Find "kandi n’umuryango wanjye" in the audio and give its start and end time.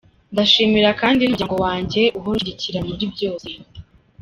1.01-2.01